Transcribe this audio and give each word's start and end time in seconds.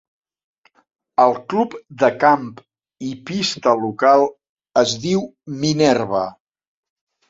El 1.25 1.35
club 1.53 1.75
de 2.05 2.09
camp 2.25 2.49
i 3.11 3.13
pista 3.31 3.77
local 3.85 4.29
es 4.87 4.99
diu 5.09 5.27
Minerva. 5.65 6.29